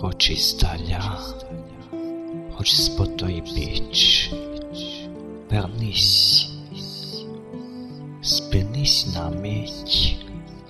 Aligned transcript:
хоч 0.00 0.30
і 0.30 0.36
здаля, 0.36 1.18
хоч 2.54 2.74
з 2.74 2.88
той 2.88 3.40
біч, 3.40 4.30
вернись, 5.50 6.50
спинись 8.22 9.14
на 9.14 9.30
мить 9.30 10.16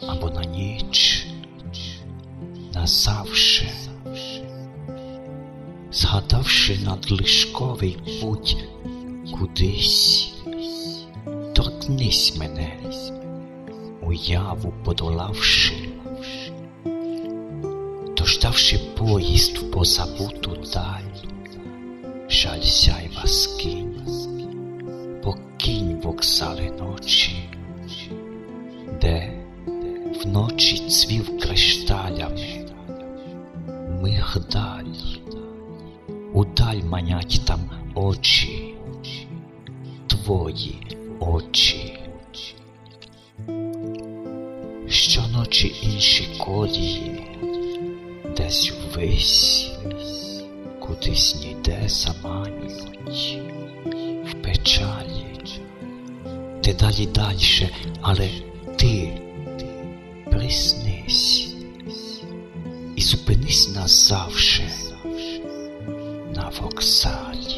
або 0.08 0.30
на 0.30 0.44
ніч, 0.44 1.26
назавше, 2.74 3.70
згадавши 5.92 6.78
надлишковий 6.84 7.98
путь 8.20 8.56
кудись, 9.38 10.34
торкнись 11.54 12.36
мене, 12.36 12.76
уяву 14.02 14.74
подолавши 14.84 15.85
дождавши 18.36 18.78
поїзд 18.78 19.58
в 19.58 19.70
позабуту 19.70 20.56
даль, 20.74 21.30
жаль 22.28 22.62
сяйва 22.62 23.26
скинь, 23.26 23.94
покинь 25.24 26.00
вокзали 26.02 26.70
ночі, 26.80 27.48
де 29.00 29.32
вночі 30.24 30.88
цвів 30.88 31.38
кришталями, 31.38 32.68
мигдаль, 34.02 34.96
удаль 36.34 36.82
манять 36.84 37.40
там 37.46 37.60
очі, 37.94 38.74
твої 40.06 40.96
очі. 41.20 41.92
Щоночі 44.88 45.74
інші 45.82 46.28
колії 46.38 47.22
десь 48.36 48.72
ввись, 48.72 49.70
кудись 50.80 51.36
ніде 51.44 51.82
заманюють, 51.86 53.38
в 54.30 54.34
печалі, 54.42 55.26
ти 56.62 56.74
далі 56.74 57.06
дальше, 57.06 57.70
але 58.00 58.30
ти 58.76 59.20
приснись 60.30 61.48
і 62.96 63.00
зупинись 63.00 63.74
назавше 63.74 64.70
на 66.34 66.52
вокзалі. 66.60 67.55